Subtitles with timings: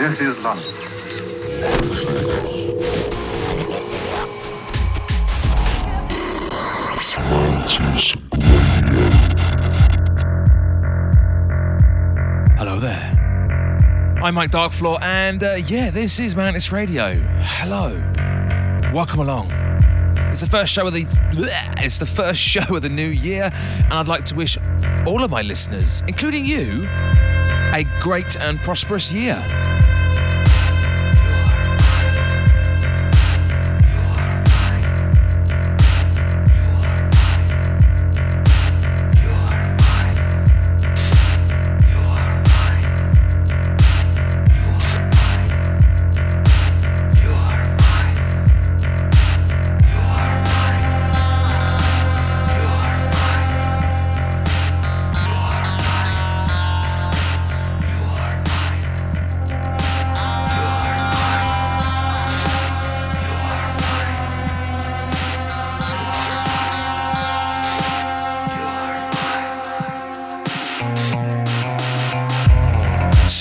[0.00, 0.64] This is London.
[12.56, 14.18] Hello there.
[14.22, 17.20] I'm Mike Darkfloor, and uh, yeah, this is Mantis Radio.
[17.40, 18.02] Hello.
[18.94, 19.50] Welcome along.
[20.30, 21.06] It's the first show of the
[21.76, 24.56] it's the first show of the new year, and I'd like to wish
[25.06, 26.88] all of my listeners, including you,
[27.74, 29.44] a great and prosperous year.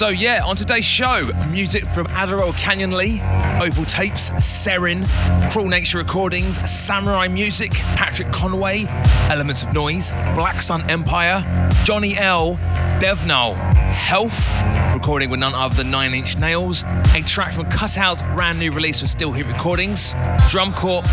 [0.09, 3.21] So yeah, on today's show, music from Adderall Canyonly,
[3.61, 5.07] Opal Tapes, Serein,
[5.51, 8.85] Cruel Nature Recordings, Samurai Music, Patrick Conway,
[9.29, 11.43] Elementz of Noise, Black Sun Empire,
[11.83, 12.55] Jonny L,
[12.99, 18.57] Dev/Null, Health, recording with none other than Nine Inch Nails, a track from Cutout's brand
[18.57, 20.15] new release of Still Heat Recordings,
[20.49, 21.03] Drum Corps,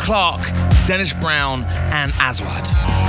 [0.00, 0.44] Khlark,
[0.88, 3.01] Dennis Brown, and Aswad.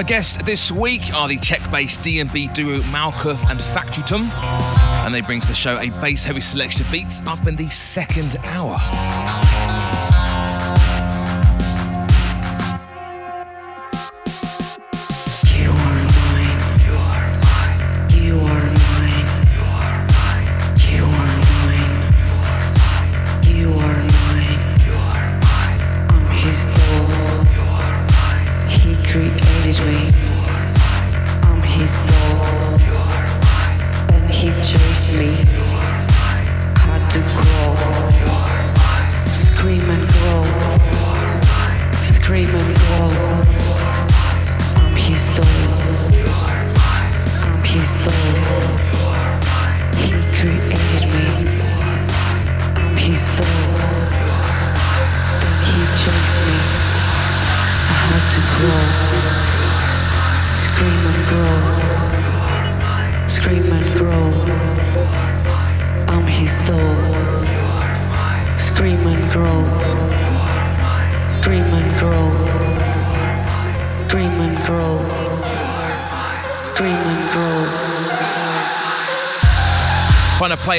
[0.00, 4.30] My guests this week are the Czech-based D&B duo Malcuth and Facutum,
[5.04, 8.36] and they bring to the show a bass-heavy selection of beats up in the second
[8.44, 8.78] hour.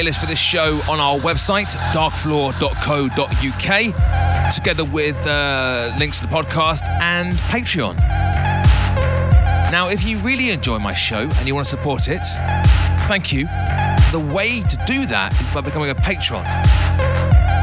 [0.02, 6.82] Playlist for this show on our website, darkfloor.co.uk, together with uh, links to the podcast
[7.00, 7.96] and Patreon.
[9.70, 12.24] Now, if you really enjoy my show and you want to support it,
[13.06, 13.46] thank you.
[14.10, 16.42] The way to do that is by becoming a patron.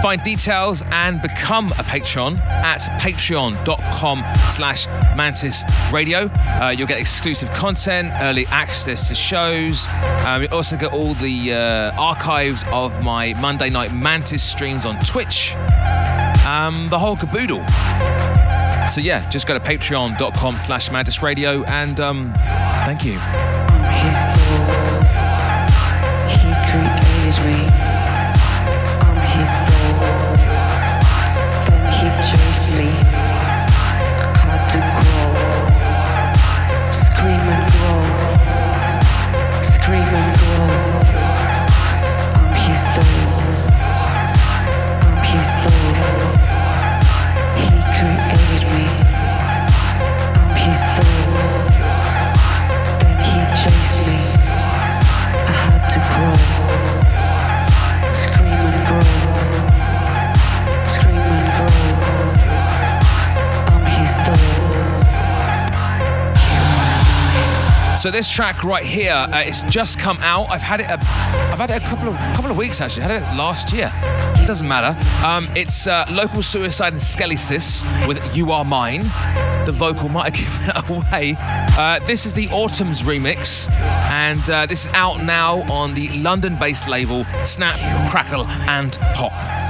[0.02, 4.24] Find details and become a patron at patreon.com
[4.54, 6.30] slash mantis radio.
[6.62, 9.88] Uh, you'll get exclusive content, early access to shows.
[10.26, 14.98] Um, you'll also get all the uh, archives of my Monday night mantis streams on
[15.04, 15.54] Twitch.
[16.46, 17.66] Um, the whole caboodle.
[18.90, 22.34] So yeah, just go to patreon.com slash mantis radio and um,
[22.86, 23.20] thank you.
[68.20, 70.50] This track right here, uh, it's just come out.
[70.50, 70.88] I've had it.
[70.88, 73.04] A, I've had it a couple of couple of weeks actually.
[73.04, 73.90] I had it last year.
[74.36, 74.94] It doesn't matter.
[75.26, 79.04] Um, it's uh, local suicide and Skellysis with "You Are Mine."
[79.66, 81.38] The vocal might have given it away.
[81.40, 83.72] Uh, this is the Autumn's remix,
[84.12, 87.80] and uh, this is out now on the London-based label Snap,
[88.12, 89.69] Crackle, and Pop.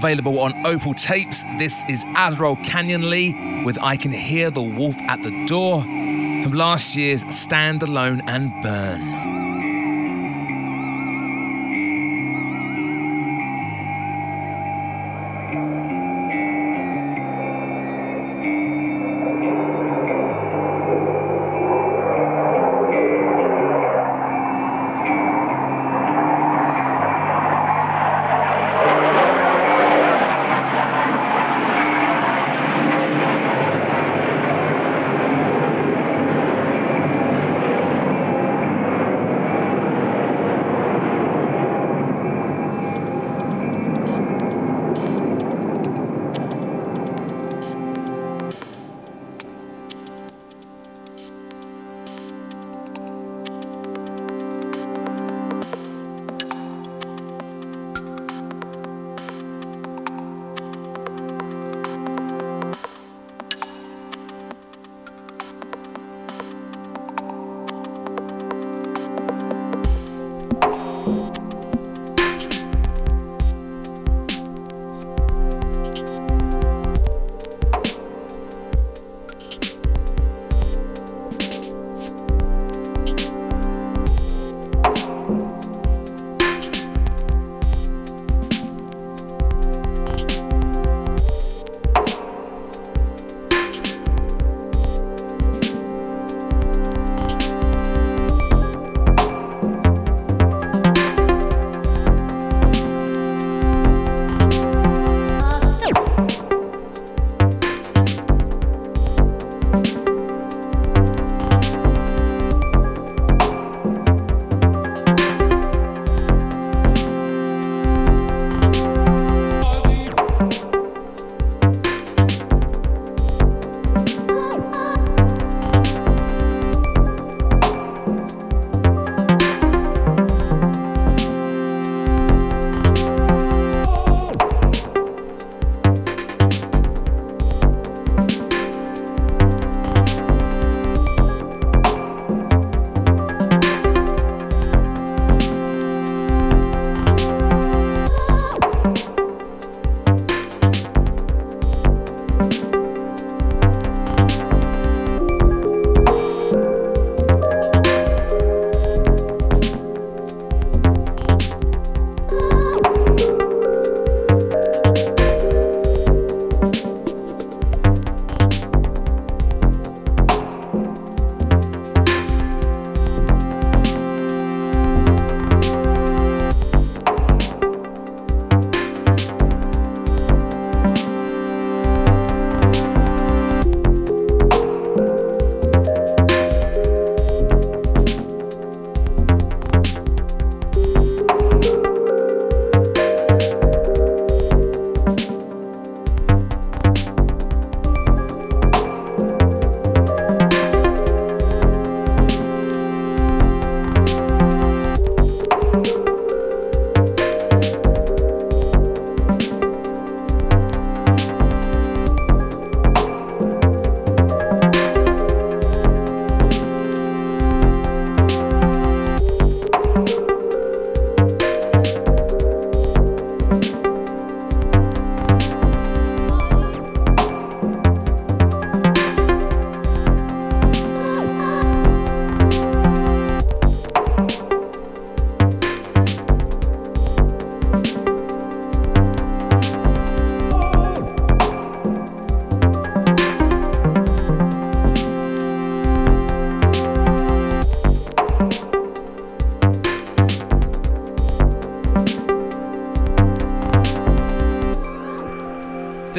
[0.00, 5.22] Available on Opal Tapes, this is Adderall Canyonly with I Can Hear the Wolf at
[5.22, 9.19] the Door from last year's Stand Alone and Burn.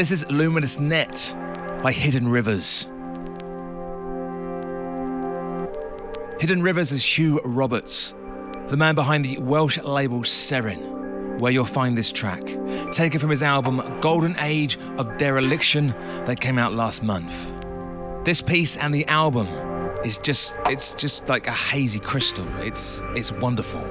[0.02, 1.32] This is Luminous Net
[1.84, 2.86] by Hidden Rivers.
[6.40, 8.16] Hidden Rivers is Hugh Roberts,
[8.70, 12.42] the man behind the Welsh label Serein, where you'll find this track,
[12.92, 15.90] taken from his album Golden Age of Dereliction
[16.26, 17.54] that came out last month.
[18.26, 19.46] This piece and the album
[20.04, 22.48] is just it's just like a hazy crystal.
[22.58, 23.82] It's it's wonderful.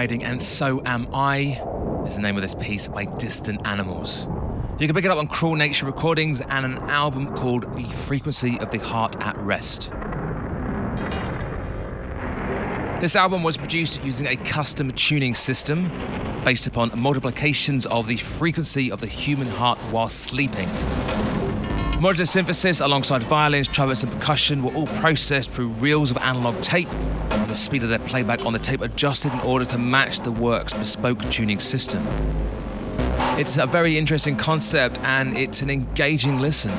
[0.00, 1.62] Hiding, and so am I.
[2.06, 4.26] Is the name of this piece by Distant Animals.
[4.78, 8.58] You can pick it up on Cruel Nature Recordings and an album called The Frequency
[8.60, 9.90] of the Heart at Rest.
[13.02, 15.92] This album was produced using a custom tuning system
[16.46, 20.70] based upon multiplications of the frequency of the human heart while sleeping.
[22.00, 26.88] Modular synthesis alongside violins, trumpets, and percussion were all processed through reels of analog tape,
[27.50, 30.72] the speed of their playback on the tape adjusted in order to match the work's
[30.72, 32.06] bespoke tuning system.
[33.36, 36.70] It's a very interesting concept and it's an engaging listen.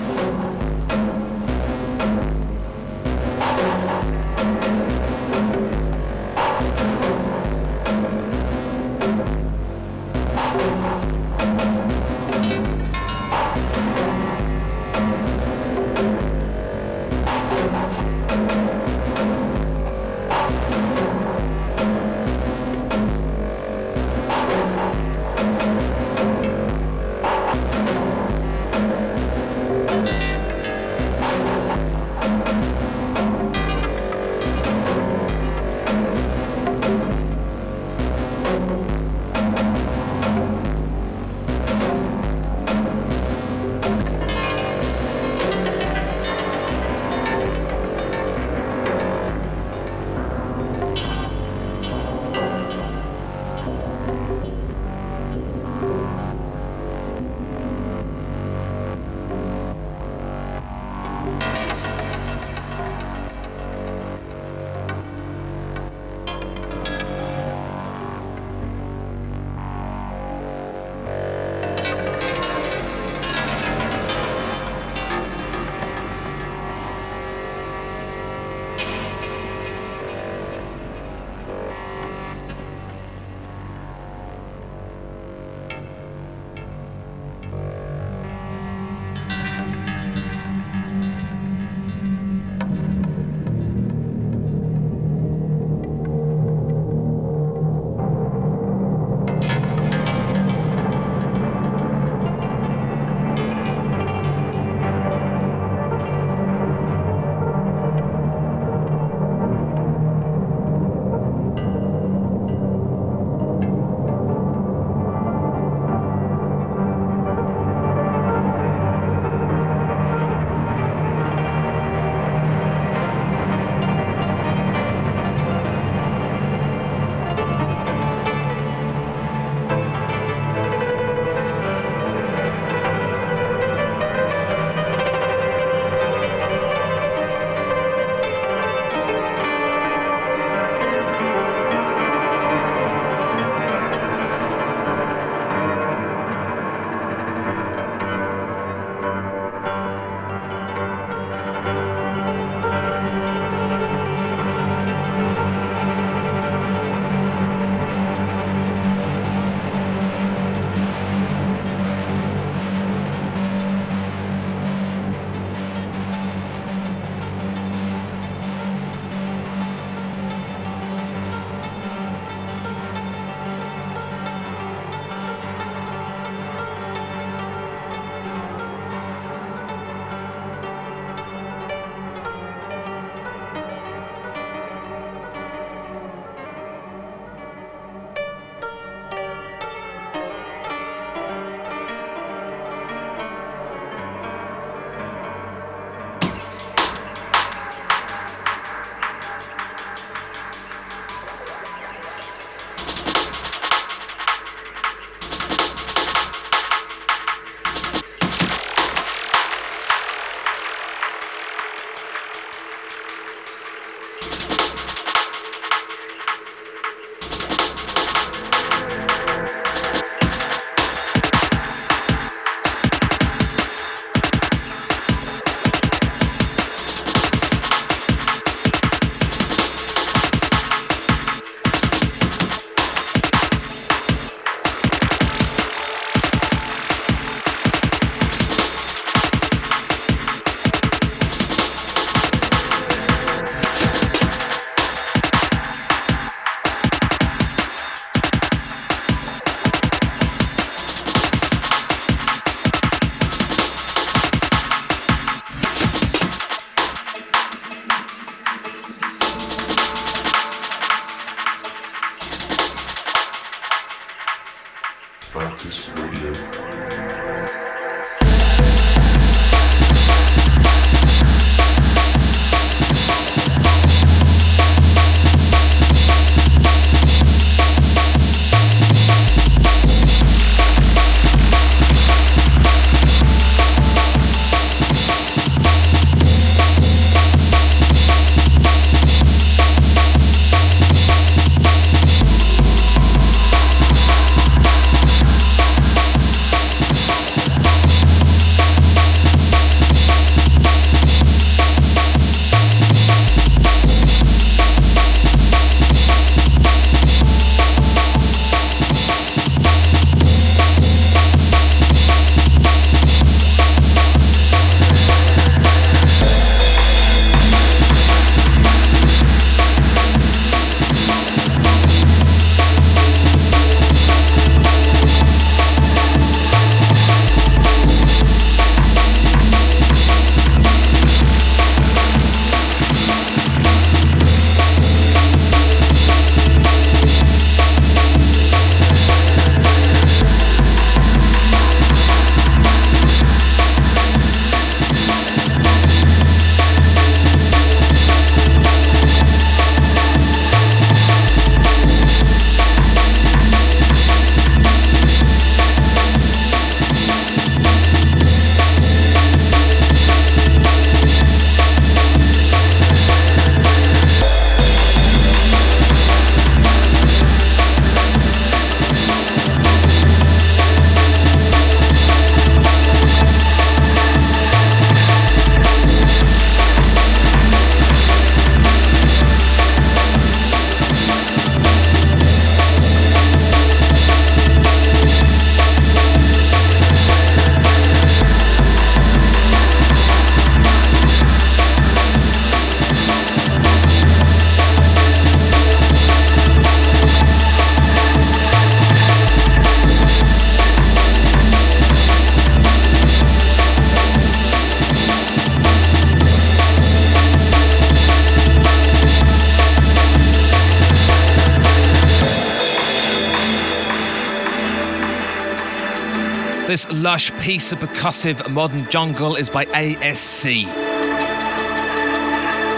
[417.52, 420.64] Piece of percussive modern jungle is by ASC.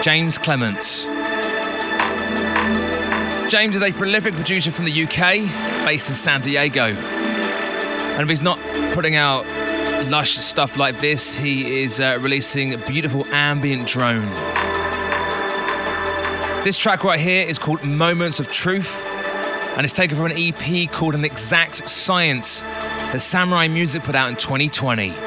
[0.01, 1.05] James Clements.
[3.51, 6.85] James is a prolific producer from the UK, based in San Diego.
[6.85, 8.57] And if he's not
[8.93, 9.45] putting out
[10.09, 14.31] lush stuff like this, he is uh, releasing a beautiful ambient drone.
[16.63, 19.05] This track right here is called Moments of Truth
[19.75, 22.63] and it's taken from an EP called An Exact Science
[23.13, 25.22] that Samurai Music put out in 2020.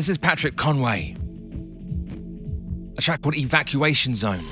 [0.00, 1.14] This is Patrick Conway.
[2.96, 4.46] A track called Evacuation Zone.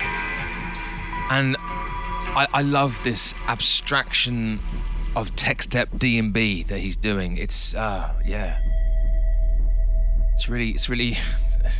[1.31, 4.59] And I, I love this abstraction
[5.15, 7.37] of tech step D and B that he's doing.
[7.37, 8.59] It's uh yeah.
[10.35, 11.17] It's really it's really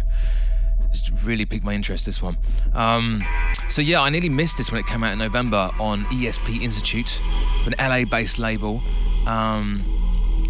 [0.91, 2.39] it's really piqued my interest this one.
[2.73, 3.23] Um
[3.67, 7.21] so yeah, I nearly missed this when it came out in November on ESP Institute,
[7.67, 8.81] an LA based label.
[9.27, 9.98] Um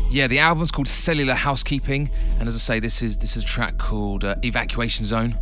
[0.10, 3.46] yeah, the album's called Cellular Housekeeping, and as I say, this is this is a
[3.46, 5.38] track called uh, Evacuation Zone.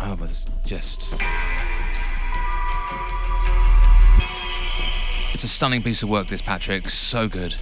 [0.00, 1.14] Oh, but it's just.
[5.32, 6.90] It's a stunning piece of work, this, Patrick.
[6.90, 7.54] So good.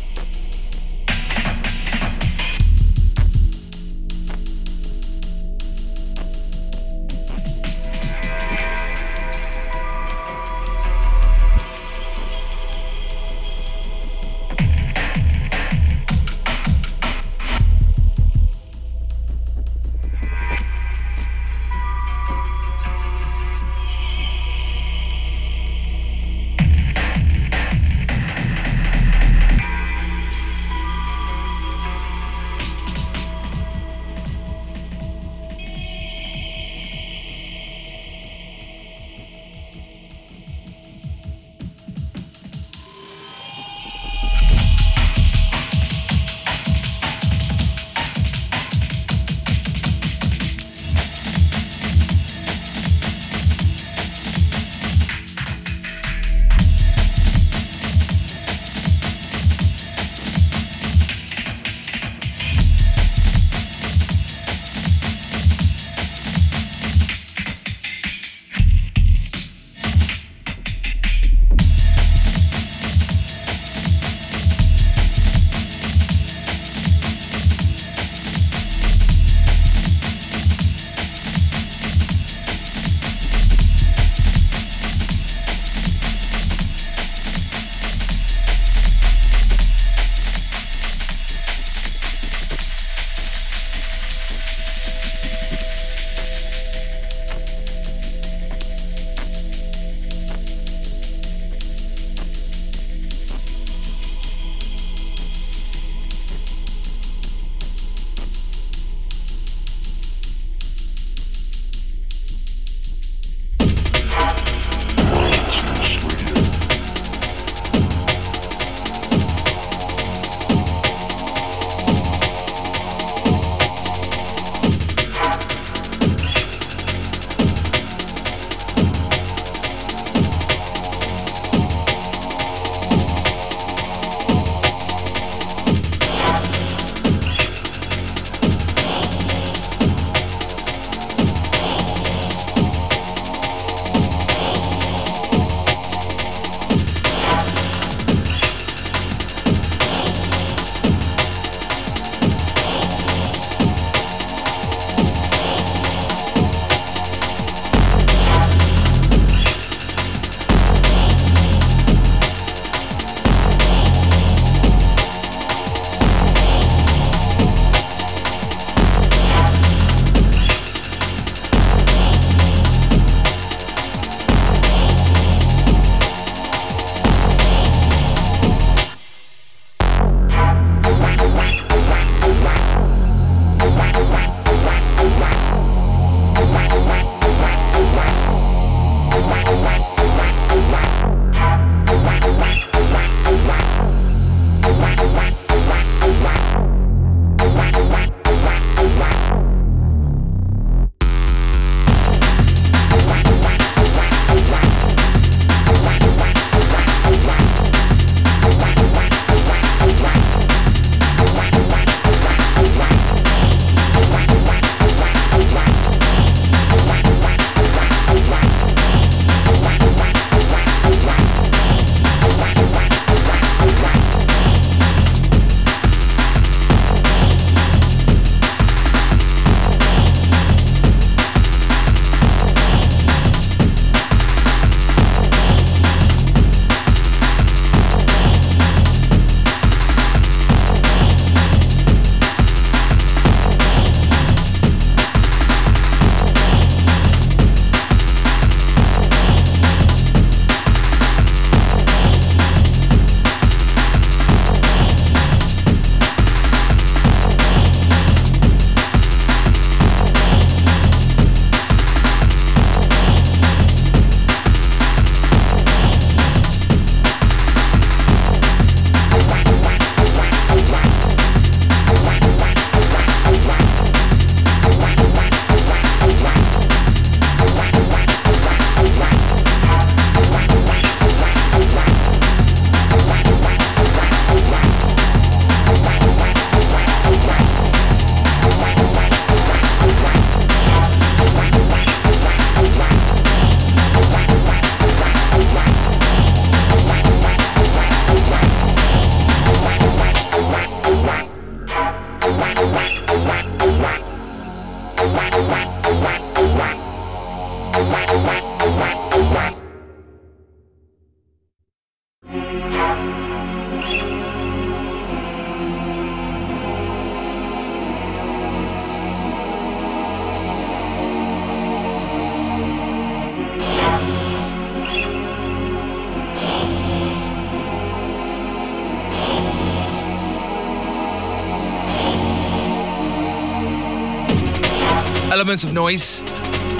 [335.47, 336.19] Elementz of Noise,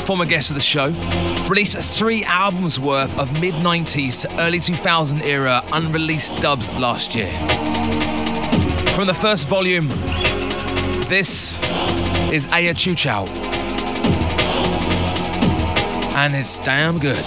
[0.07, 0.87] former guest of the show,
[1.49, 7.31] released three albums worth of mid 90s to early 2000 era unreleased dubs last year.
[8.97, 9.87] From the first volume,
[11.09, 11.57] this
[12.33, 13.27] is Aya Chu Chow.
[16.17, 17.25] And it's damn good.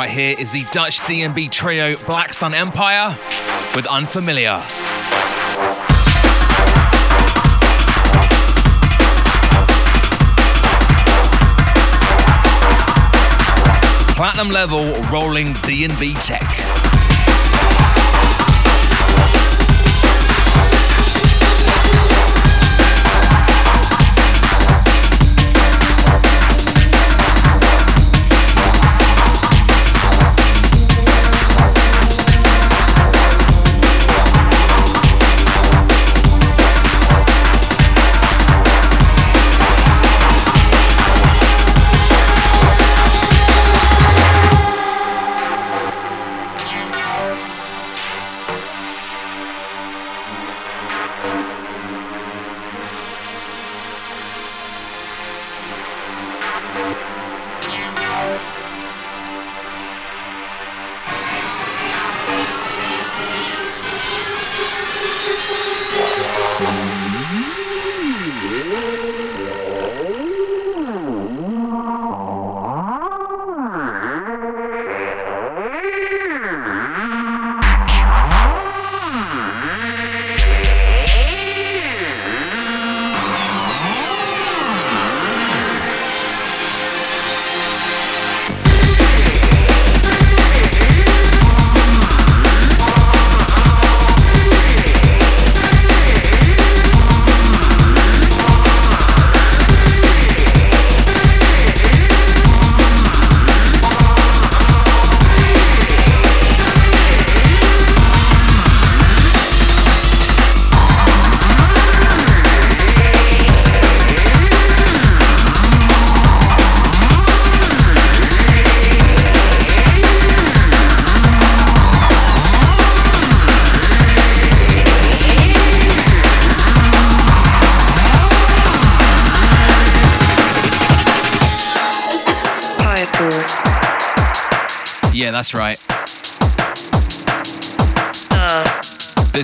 [0.00, 3.18] Right here is the Dutch DNB trio Black Sun Empire
[3.76, 4.62] with Unfamiliar.
[14.16, 16.79] Platinum level rolling DNB tech.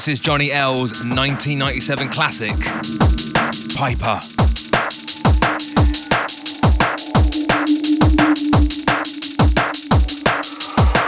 [0.07, 2.53] This is Jonny L's 1997 classic,
[3.75, 4.21] Piper.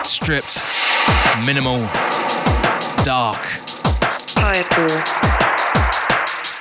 [0.02, 0.58] Stripped,
[1.46, 1.76] minimal,
[3.04, 3.40] dark.
[4.34, 4.88] Piper.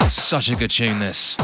[0.08, 1.38] Such a good tune, this.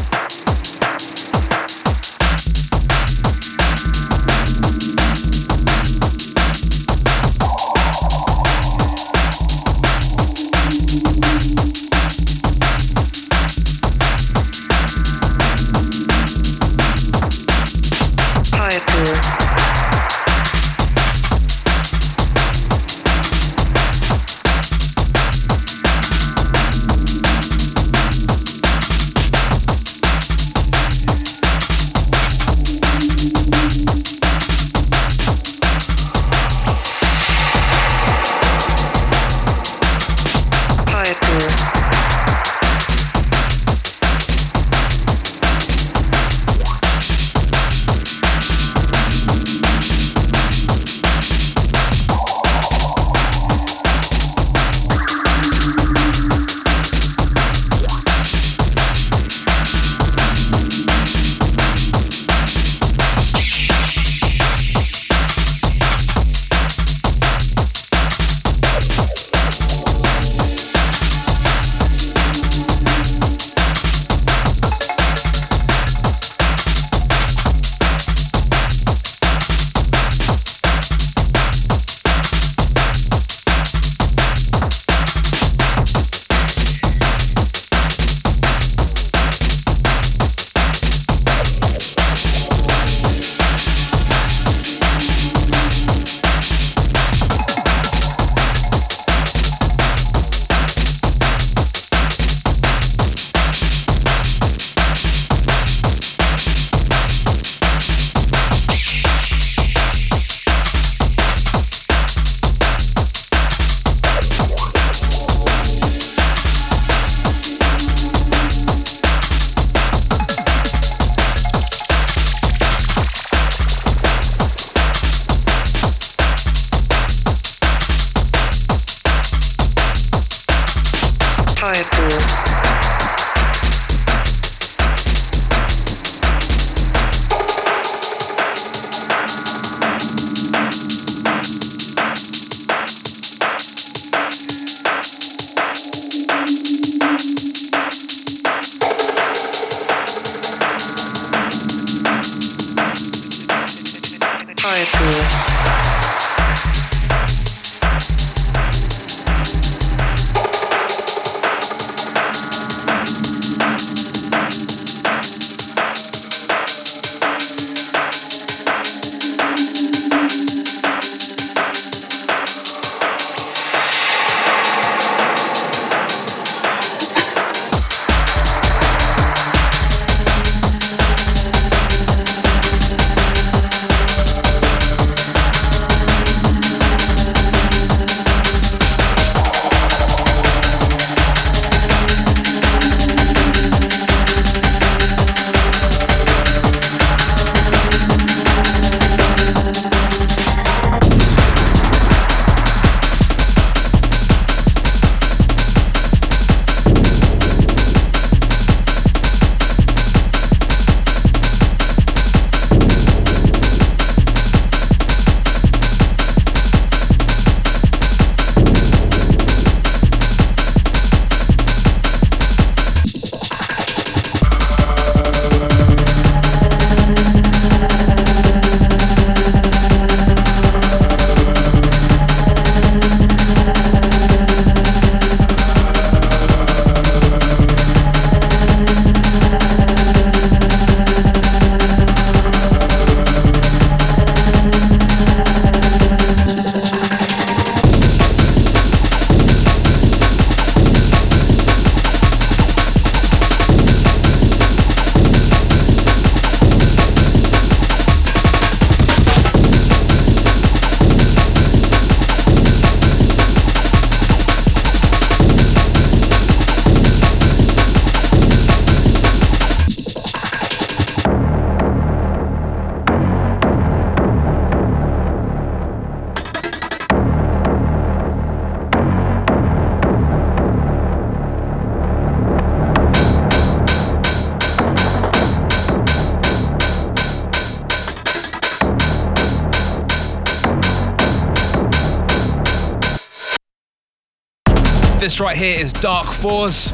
[295.34, 296.92] This right here is Dark Fours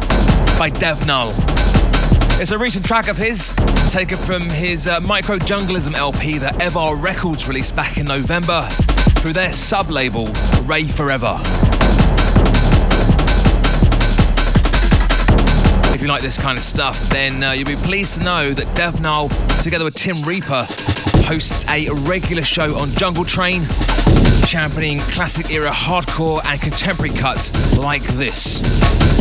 [0.57, 1.33] by Dev/Null.
[2.39, 3.51] It's a recent track of his,
[3.89, 8.61] taken from his uh, Micro Junglism LP that Evar Records released back in November
[9.19, 10.27] through their sub label,
[10.63, 11.37] Ray Forever.
[15.93, 18.73] If you like this kind of stuff, then uh, you'll be pleased to know that
[18.73, 19.27] Dev/Null,
[19.61, 20.65] together with Tim Reaper,
[21.25, 23.63] hosts a regular show on Jungle Train,
[24.49, 29.18] championing classic era hardcore and contemporary cuts like this.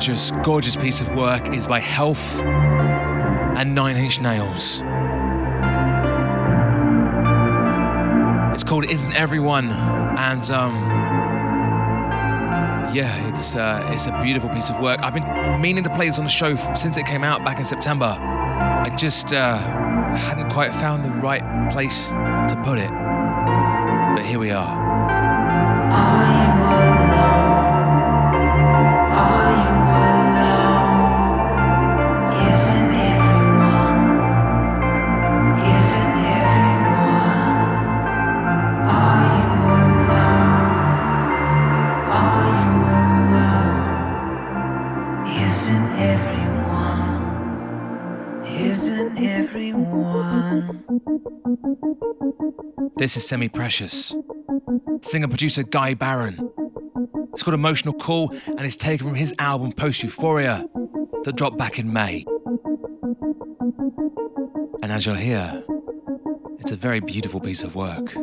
[0.00, 4.80] Gorgeous, gorgeous piece of work is by Health and Nine Inch Nails.
[8.54, 10.74] It's called Isn't Everyone, and um,
[12.94, 15.00] yeah, it's uh, it's a beautiful piece of work.
[15.02, 17.66] I've been meaning to play this on the show since it came out back in
[17.66, 18.06] September.
[18.06, 22.90] I just uh, hadn't quite found the right place to put it,
[24.14, 24.89] but here we are.
[53.10, 54.14] This is Semi Precious.
[55.02, 56.48] Singer producer Guy Barron.
[57.32, 60.64] It's called Emotional Call and it's taken from his album Post Euphoria
[61.24, 62.24] that dropped back in May.
[64.80, 65.60] And as you'll hear,
[66.60, 68.14] it's a very beautiful piece of work.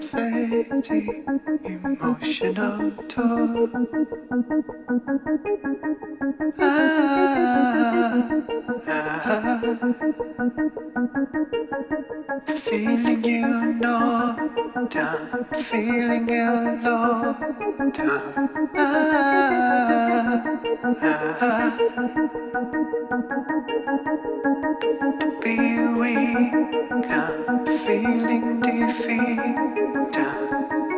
[0.00, 1.24] Invading,
[1.64, 2.92] emotional.
[8.62, 9.60] Ah, ah,
[12.48, 13.46] feeling you
[13.80, 14.36] know,
[14.88, 17.34] down, feeling you low,
[17.92, 18.20] down.
[21.02, 22.49] Ah, ah,
[24.80, 26.52] be weak,
[27.10, 30.89] I'm feeling defeat, down.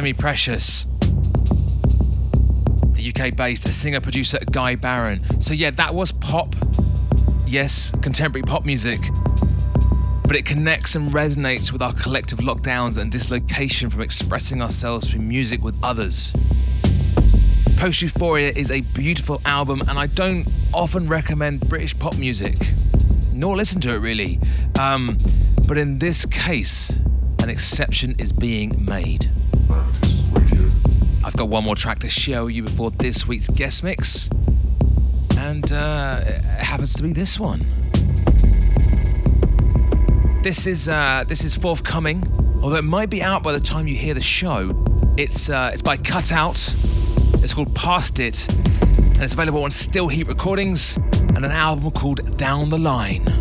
[0.00, 0.86] Semi Precious.
[2.94, 5.20] The UK based singer producer Guy Barron.
[5.42, 6.54] So, yeah, that was pop.
[7.46, 8.98] Yes, contemporary pop music.
[10.22, 15.20] But it connects and resonates with our collective lockdowns and dislocation from expressing ourselves through
[15.20, 16.32] music with others.
[17.76, 22.72] Post Euphoria is a beautiful album, and I don't often recommend British pop music,
[23.34, 24.40] nor listen to it really.
[24.78, 25.18] Um,
[25.68, 26.88] but in this case,
[27.42, 29.30] an exception is being made.
[31.40, 34.28] Got one more track to show you before this week's guest mix,
[35.38, 37.64] and uh, it happens to be this one.
[40.42, 42.30] This is uh, this is forthcoming,
[42.62, 44.84] although it might be out by the time you hear the show.
[45.16, 46.58] It's uh, it's by Cut Out.
[47.42, 50.98] It's called Past It, and it's available on Still Heat Recordings.
[51.34, 53.39] and an album called Down the Line.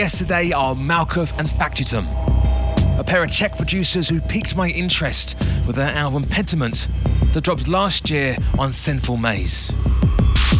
[0.00, 2.08] Guests today are Malcuth and Facutum,
[2.98, 5.36] a pair of Czech producers who piqued my interest
[5.66, 6.88] with their album Pentiment
[7.34, 9.70] that dropped last year on Sinful Maze.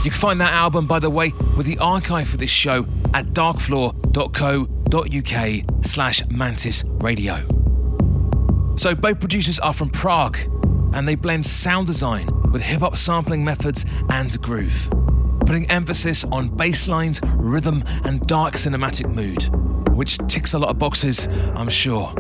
[0.05, 3.29] You can find that album, by the way, with the archive for this show at
[3.29, 7.37] darkfloor.co.uk slash mantis radio.
[8.77, 10.37] So both producers are from Prague
[10.93, 14.91] and they blend sound design with hip hop sampling methods and groove,
[15.47, 19.49] putting emphasis on bass lines, rhythm, and dark cinematic mood,
[19.95, 22.13] which ticks a lot of boxes, I'm sure.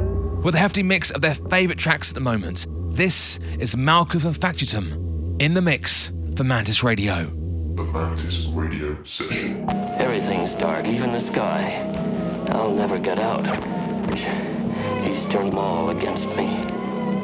[0.42, 2.66] With a hefty mix of their favourite tracks at the moment,
[2.96, 7.26] this is Malcuth and Facutum in the mix for Mantis Radio.
[7.76, 9.68] The Mantis Radio Session.
[9.98, 11.86] Everything's dark, even the sky.
[12.48, 13.46] I'll never get out.
[15.04, 16.48] He's turned them all against me.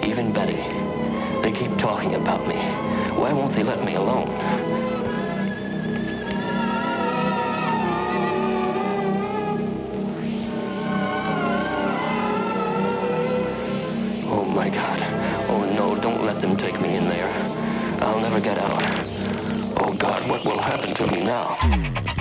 [0.08, 0.62] Even Betty.
[1.42, 2.56] They keep talking about me.
[3.16, 4.28] Why won't they let me alone?
[14.56, 14.98] My god.
[15.50, 17.30] Oh no, don't let them take me in there.
[18.00, 18.82] I'll never get out.
[19.76, 22.15] Oh god, what will happen to me now?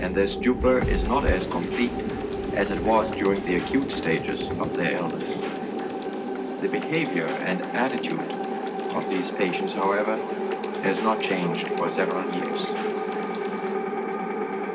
[0.00, 1.92] And their stupor is not as complete
[2.56, 5.28] as it was during the acute stages of their illness.
[6.60, 8.32] The behavior and attitude
[8.94, 10.18] of these patients, however,
[10.82, 12.72] has not changed for several years.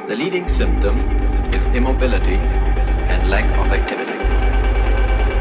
[0.07, 0.99] The leading symptom
[1.51, 4.19] is immobility and lack of activity.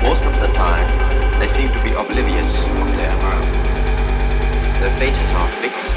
[0.02, 4.80] Most of the time, they seem to be oblivious of their environment.
[4.80, 5.92] Their faces are fixed,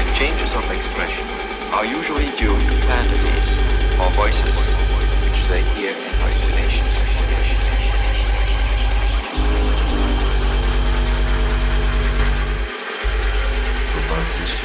[0.00, 1.37] and changes of expression
[1.78, 4.52] are usually due to fantasies or voices
[5.22, 6.88] which they hear in hallucinations.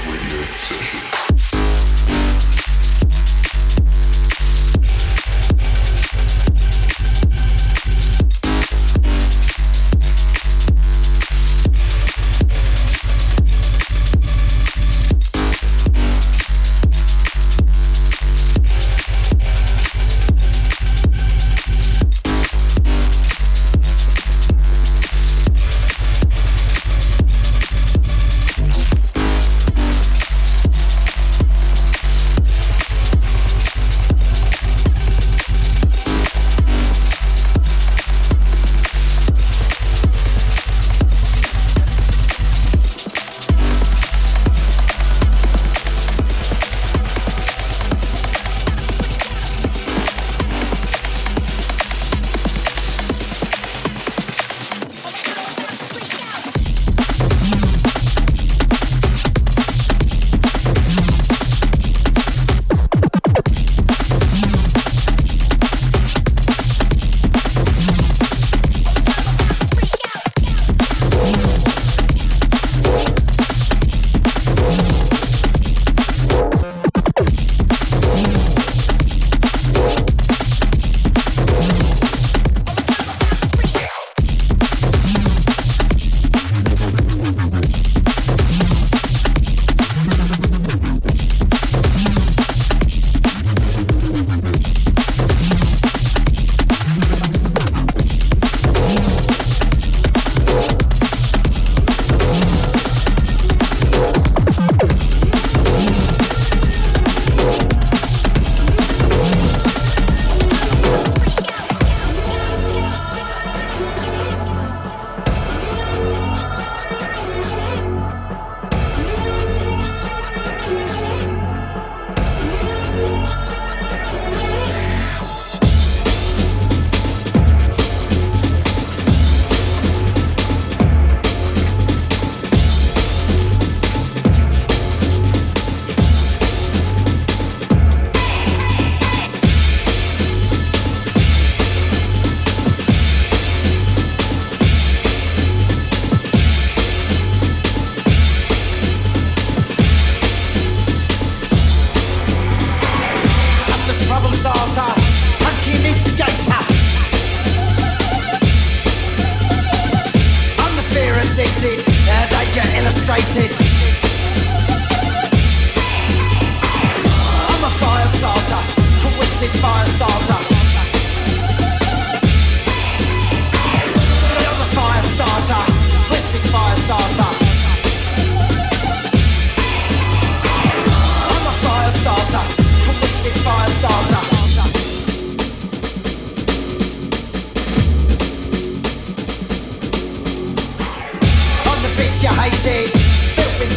[0.08, 1.33] Radio Session.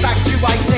[0.03, 0.76] back to identity.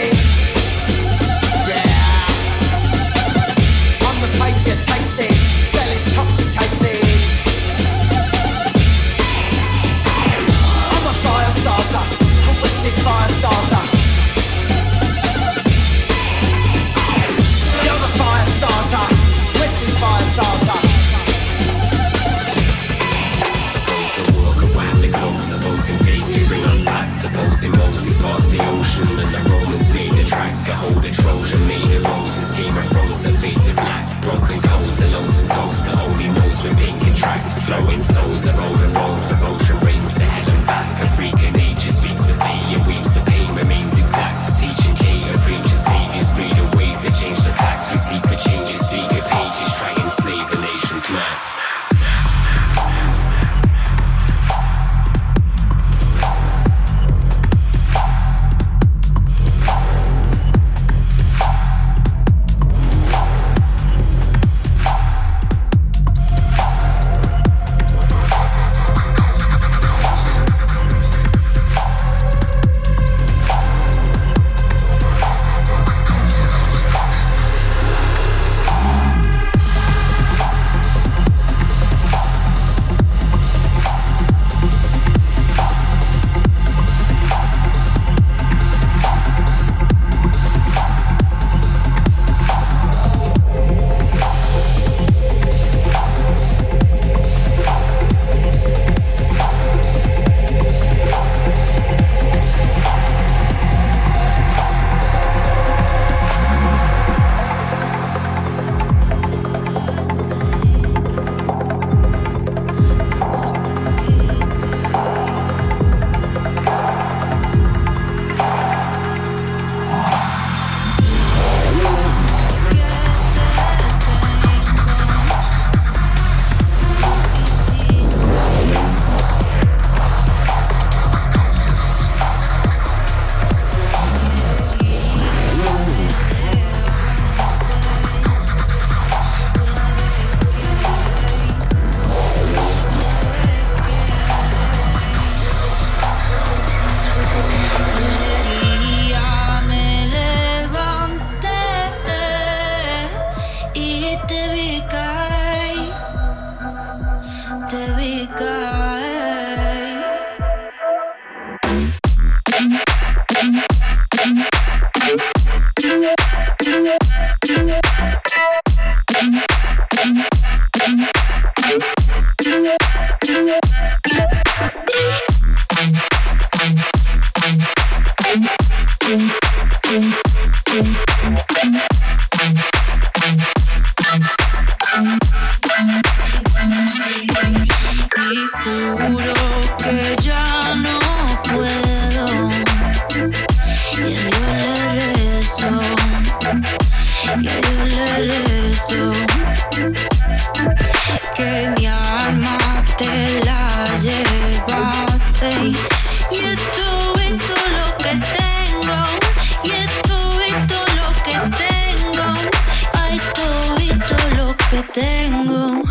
[214.82, 215.82] que tengo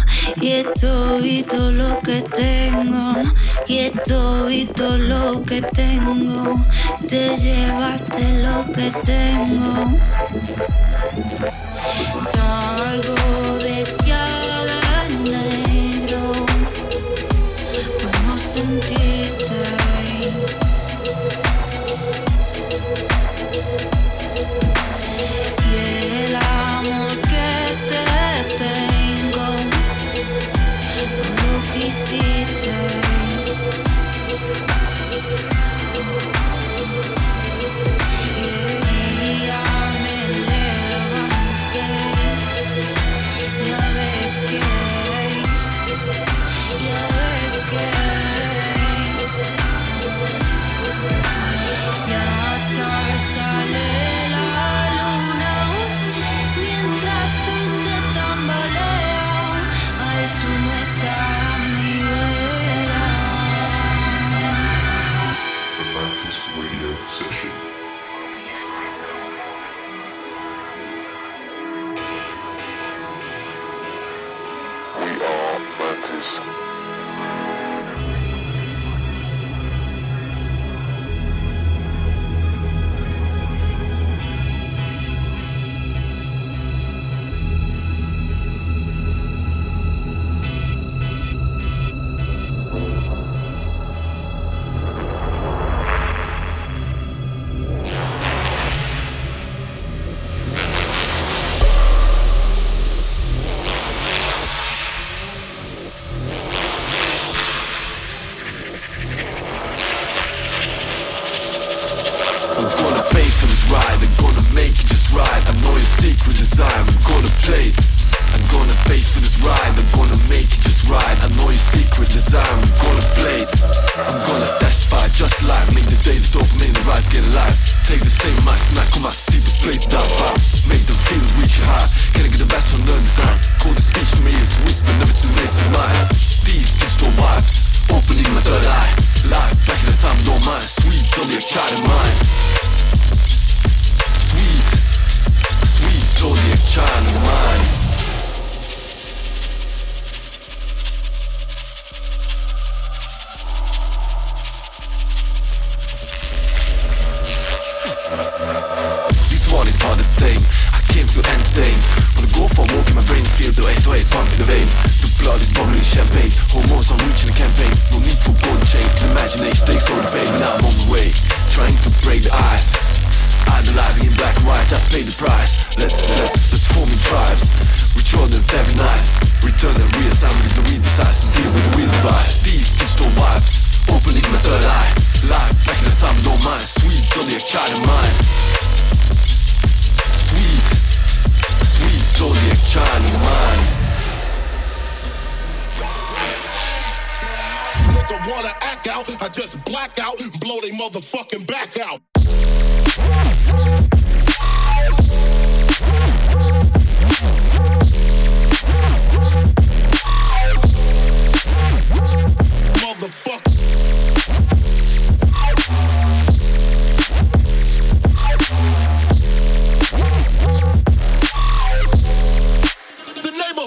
[0.41, 3.15] y esto y todo lo que tengo
[3.67, 6.55] y esto y todo lo que tengo
[7.07, 9.97] te llevaste lo que tengo.
[12.21, 13.56] Salgo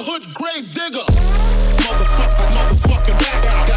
[0.02, 1.04] hood grave digger.
[1.84, 3.69] Motherfucker, motherfucking back out.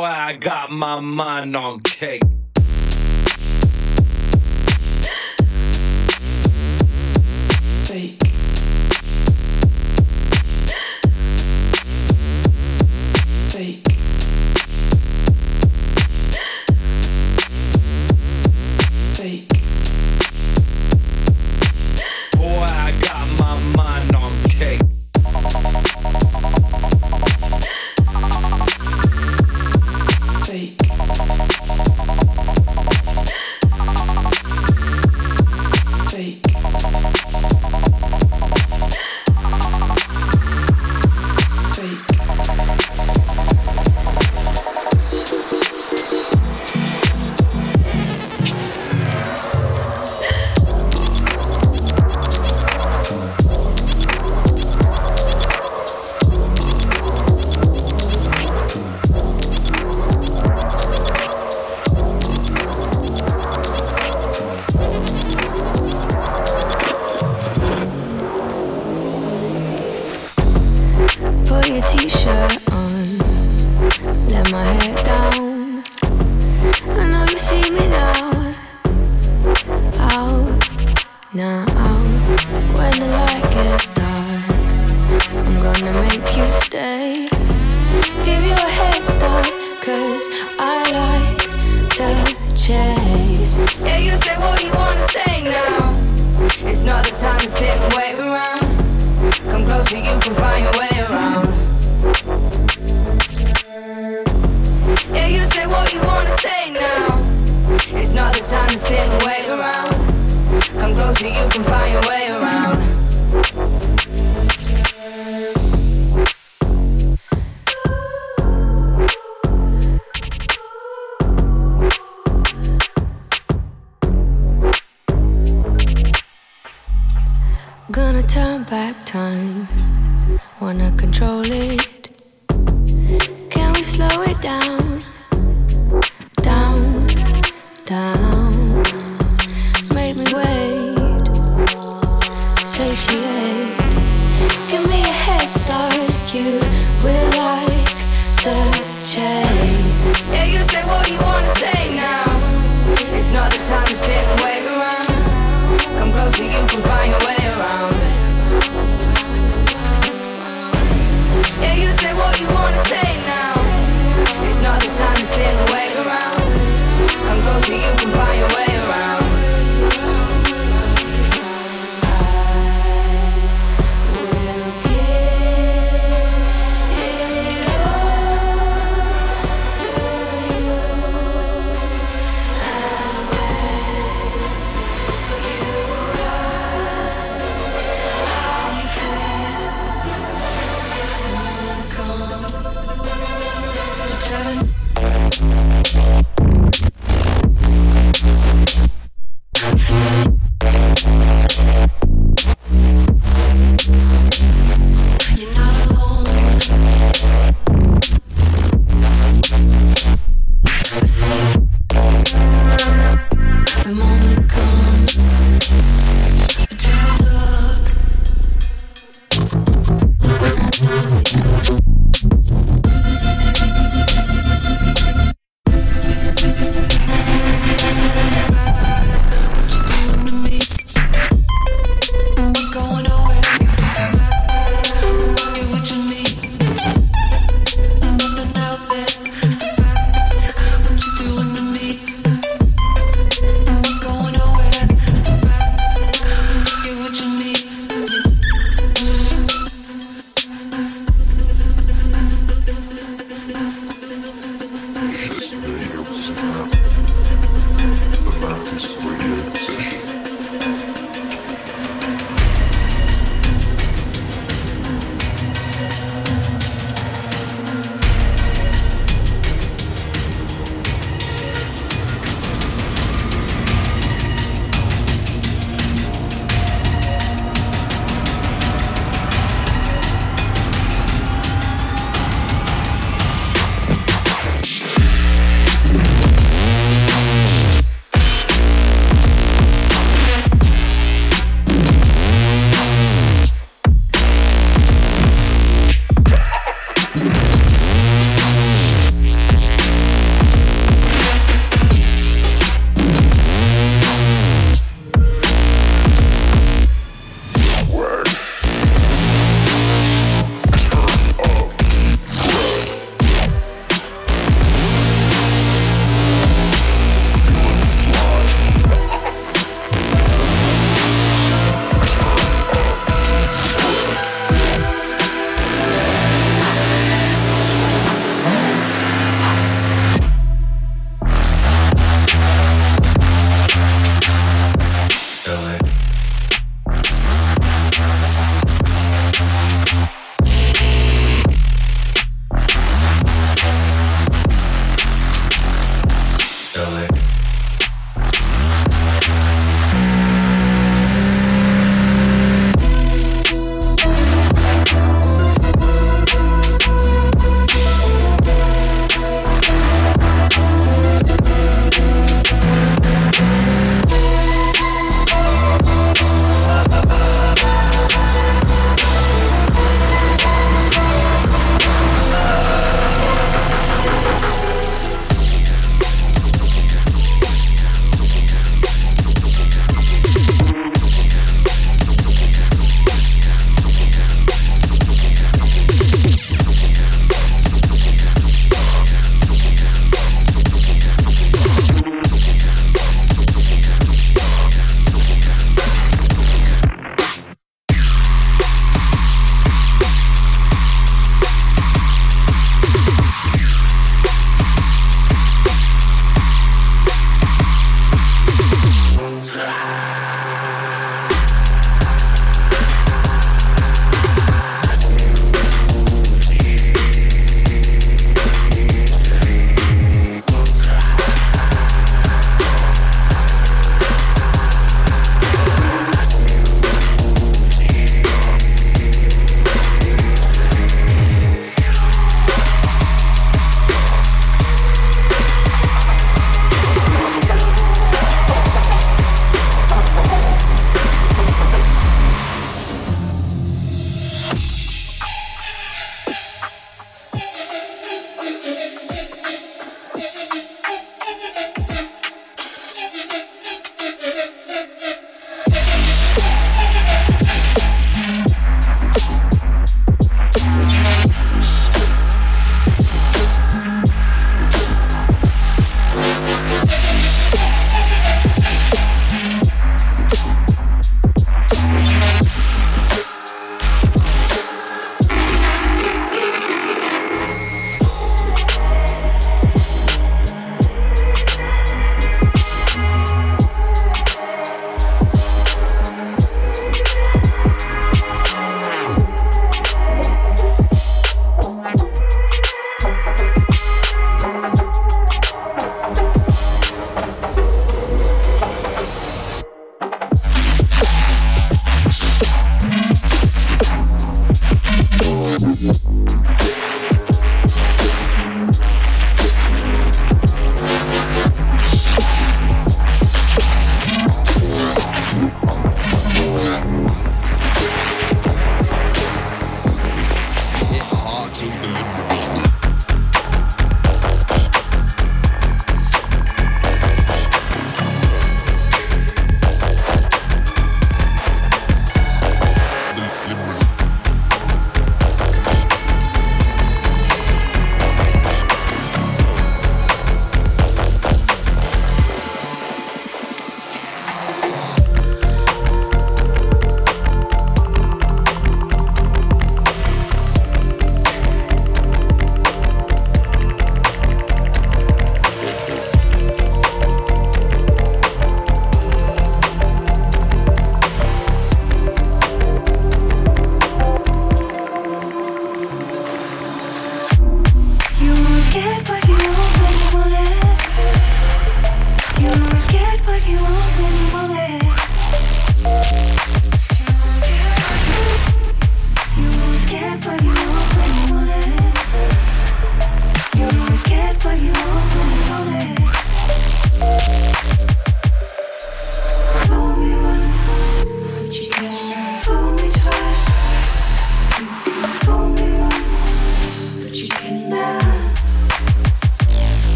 [0.00, 2.29] Boy, I got my mind on cake.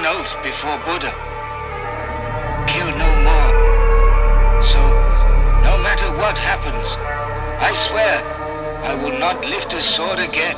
[0.00, 1.12] an oath before Buddha.
[2.66, 4.62] Kill no more.
[4.62, 4.80] So,
[5.68, 6.96] no matter what happens,
[7.60, 8.14] I swear
[8.90, 10.56] I will not lift a sword again.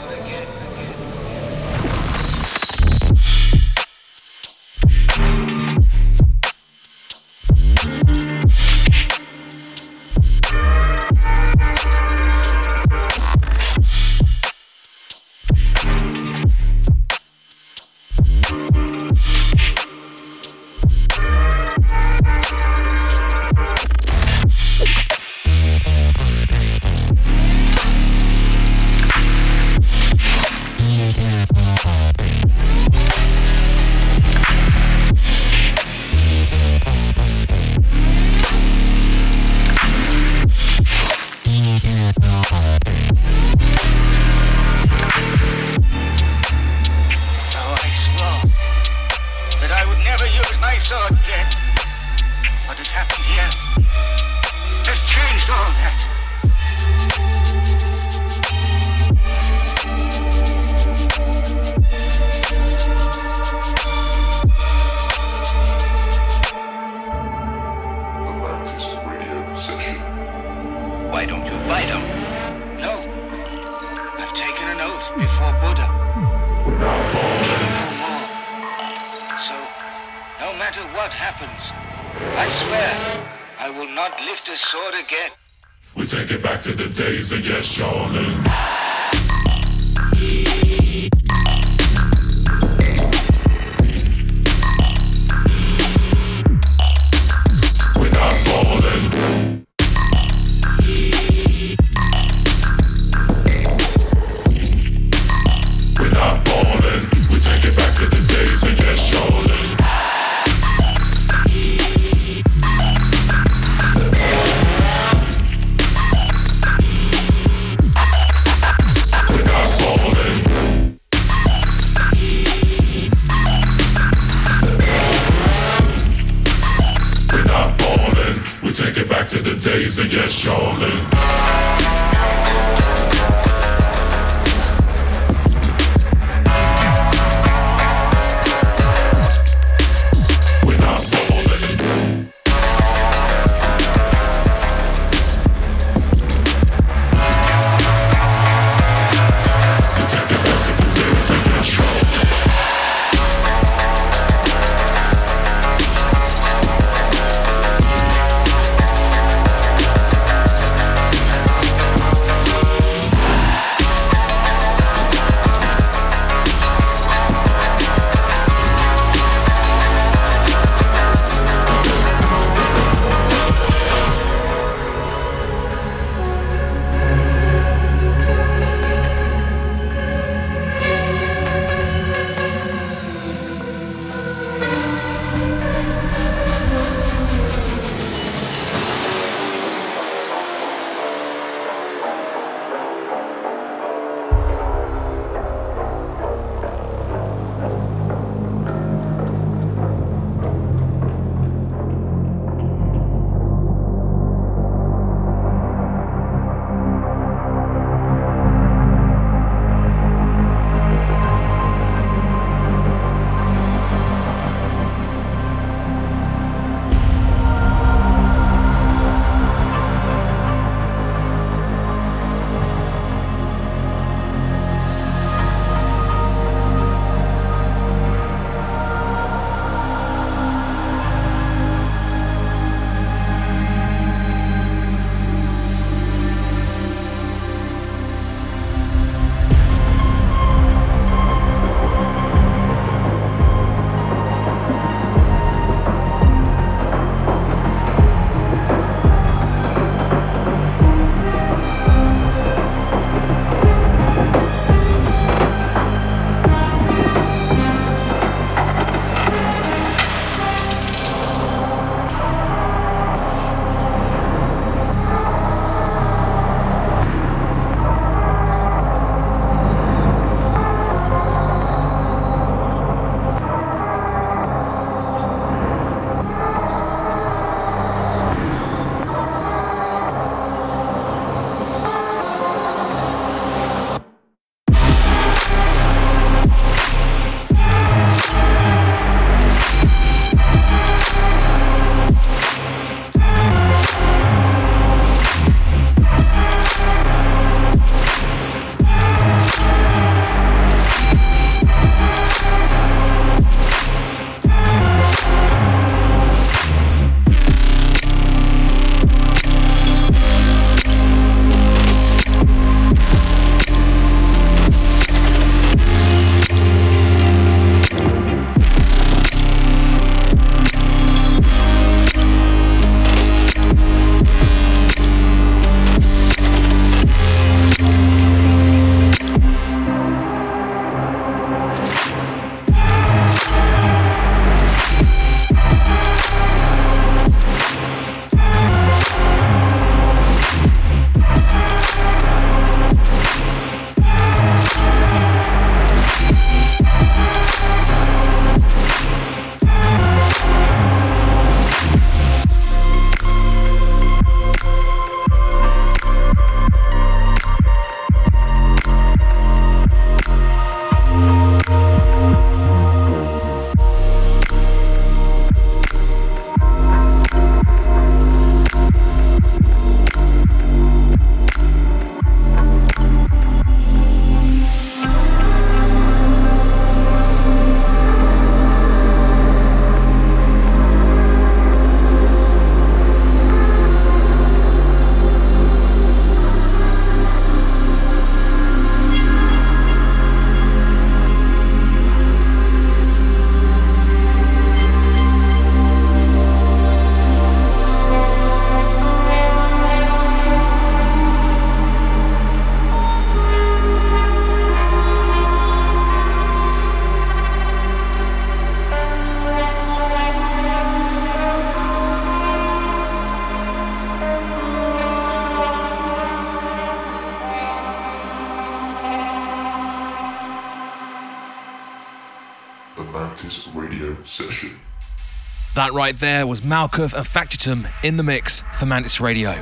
[425.82, 429.54] That right there was Malcuth and Facutum in the mix for Mantis Radio.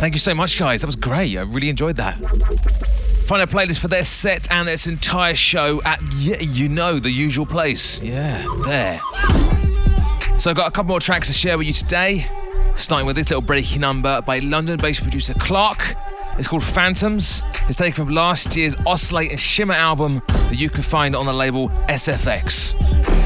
[0.00, 0.80] Thank you so much, guys.
[0.80, 1.38] That was great.
[1.38, 2.16] I really enjoyed that.
[3.28, 7.12] Find a playlist for their set and its entire show at, yeah, you know, the
[7.12, 8.02] usual place.
[8.02, 9.00] Yeah, there.
[10.40, 12.26] So I've got a couple more tracks to share with you today,
[12.74, 15.94] starting with this little breaking number by London-based producer Khlark.
[16.36, 17.42] It's called Phantoms.
[17.68, 21.32] It's taken from last year's Oscillate and Shimmer album that you can find on the
[21.32, 23.19] label SFX.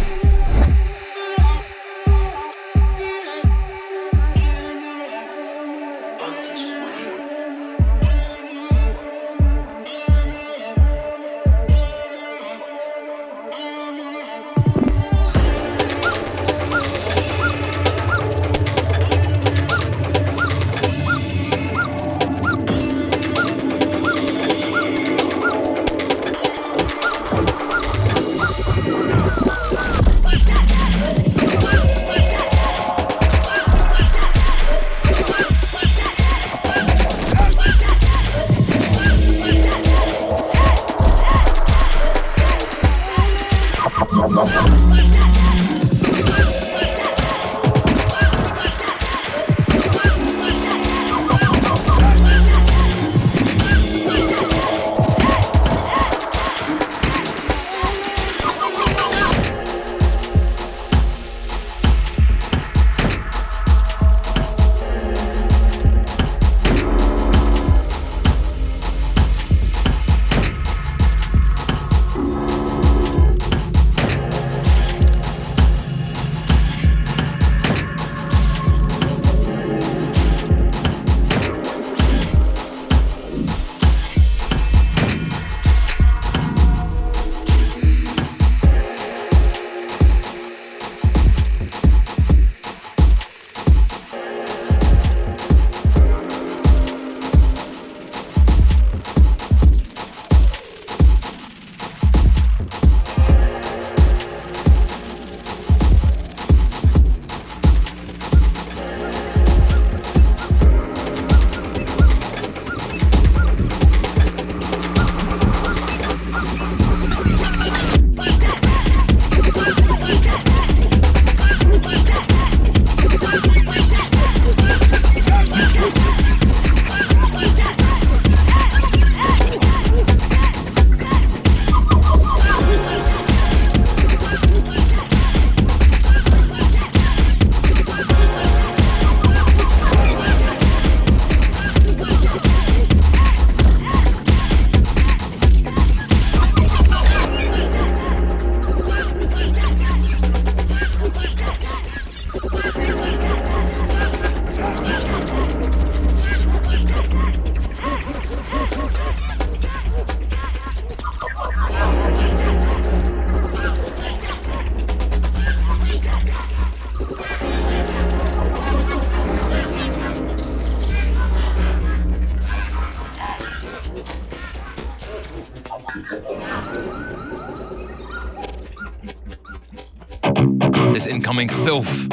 [181.49, 182.09] Filth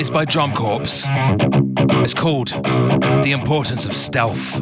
[0.00, 1.06] is by Drumcorps.
[2.02, 4.60] It's called The Importance of Stealth.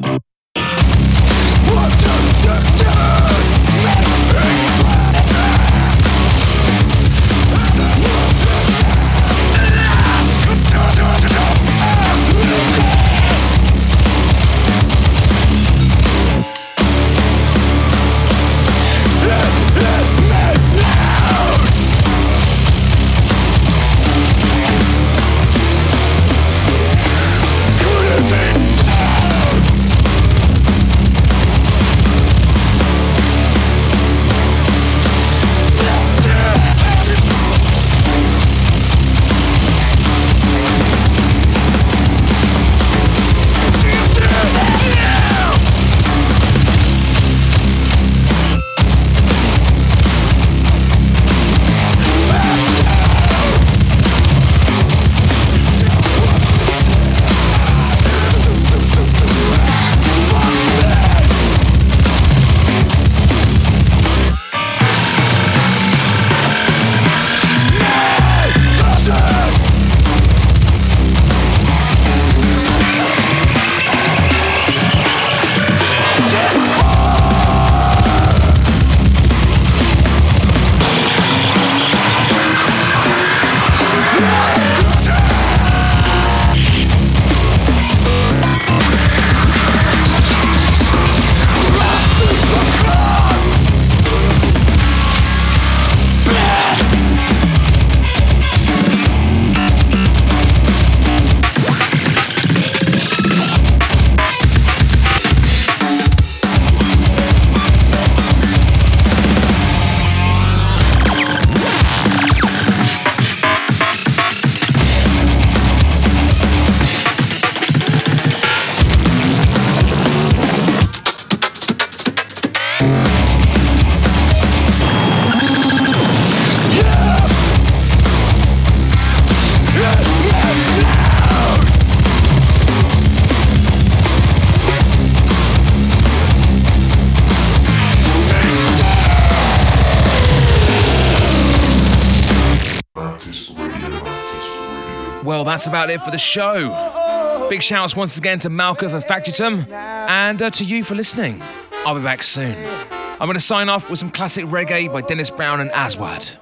[145.58, 147.48] That's about it for the show.
[147.50, 151.42] Big shouts once again to Malcuth for Facutum and uh, to you for listening.
[151.84, 152.54] I'll be back soon.
[152.92, 156.38] I'm going to sign off with some classic reggae by Dennis Brown and Aswad.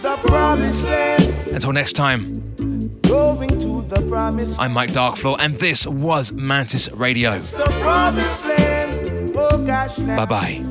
[0.00, 2.34] The promised land, Until next time,
[3.00, 7.40] going to the promised I'm Mike Darkfloor, and this was Mantis Radio.
[7.40, 9.32] the promised land.
[9.34, 10.64] Oh gosh, Bye bye.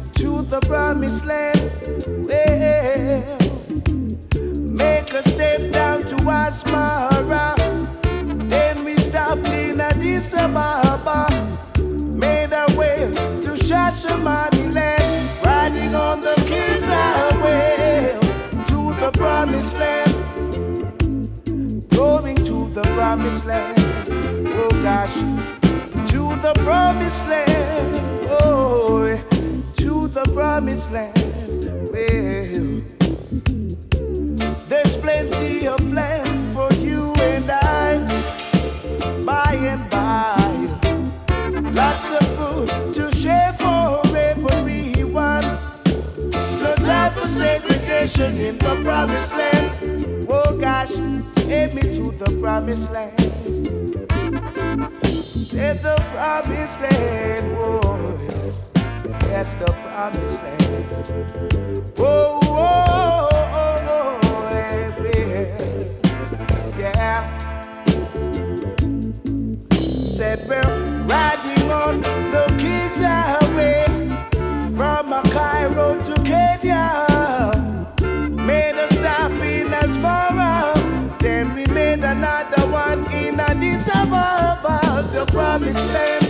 [83.30, 86.26] In Addis Ababa, the promised land.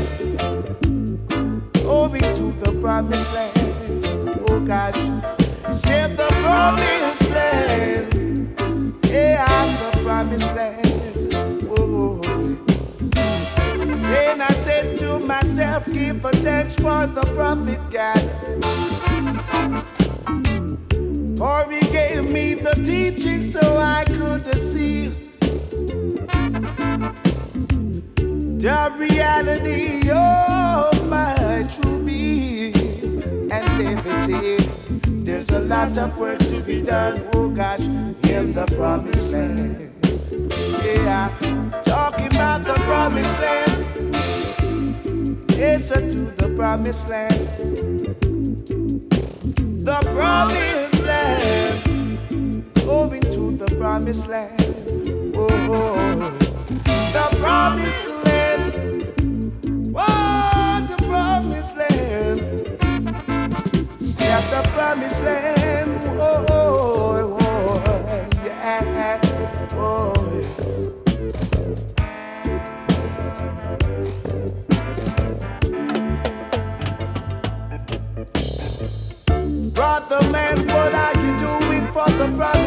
[1.86, 4.44] Oh, Going to the promised land.
[4.50, 4.96] Oh gosh,
[5.82, 8.56] save the promised land.
[9.06, 11.68] Yeah, the promised land.
[11.70, 12.22] Oh.
[14.12, 18.24] Then I said to myself, give a thanks for the prophet God.
[21.38, 25.29] For he gave me the teaching so I could see
[28.60, 32.76] the reality of my true being
[33.52, 34.58] and liberty.
[35.24, 39.94] There's a lot of work to be done, oh gosh, in the promised land.
[40.84, 41.30] Yeah,
[41.86, 43.86] talking about the promised land.
[45.52, 47.48] Yes, to the promised land.
[49.80, 52.74] The promised land.
[52.86, 54.62] Going to the promised land.
[55.36, 55.48] Oh.
[55.72, 56.20] Oh.
[56.22, 56.49] Oh,
[79.74, 82.59] Brother man, what are you doing for the promised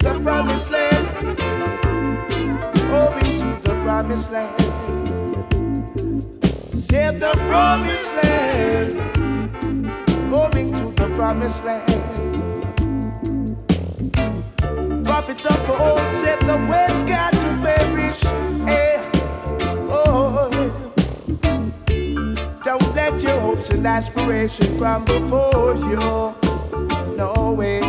[0.00, 1.06] the promised land.
[2.88, 4.58] Going to the promised land.
[7.20, 8.94] The promised land.
[10.70, 12.29] To the promised land.
[15.20, 18.24] Prophets of old said the west got to perish.
[18.70, 19.10] Eh,
[19.90, 20.48] oh,
[22.64, 26.34] don't let your hopes and aspirations crumble for you.
[27.18, 27.80] No way.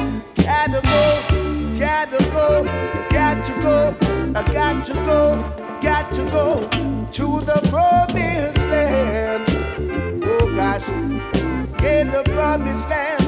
[0.44, 2.66] Gotta go, gotta go,
[3.12, 3.96] got to go,
[4.36, 5.40] I got to go,
[5.82, 6.60] got to go
[7.12, 9.46] to the promised land.
[10.22, 10.86] Oh gosh,
[11.82, 13.21] in the promised land.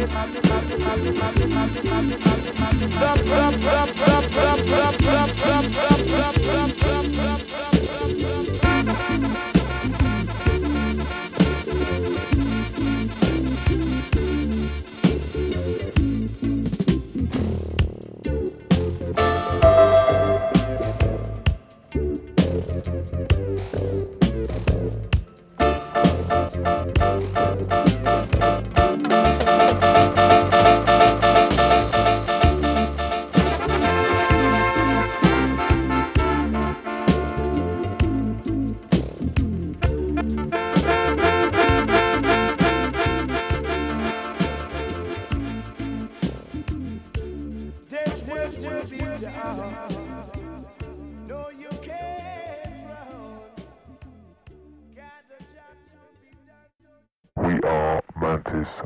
[0.00, 0.40] Thank